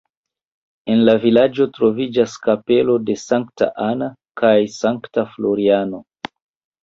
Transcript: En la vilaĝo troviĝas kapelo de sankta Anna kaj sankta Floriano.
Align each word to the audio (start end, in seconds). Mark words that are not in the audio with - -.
En 0.93 1.01
la 1.09 1.13
vilaĝo 1.25 1.65
troviĝas 1.75 2.37
kapelo 2.47 2.95
de 3.09 3.15
sankta 3.25 3.69
Anna 3.89 4.07
kaj 4.43 4.53
sankta 4.77 5.27
Floriano. 5.35 6.01